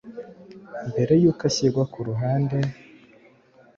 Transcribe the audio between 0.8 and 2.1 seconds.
mbere yuko ashyirwa ku